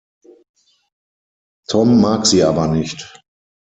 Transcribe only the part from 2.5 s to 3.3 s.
nicht.